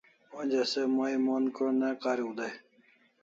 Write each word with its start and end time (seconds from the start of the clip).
Onja 0.37 0.63
se 0.71 0.81
mai 0.97 1.15
mon 1.25 1.43
ko'n' 1.55 1.79
ne 1.79 1.89
kariu 2.01 2.31
dai 2.37 2.53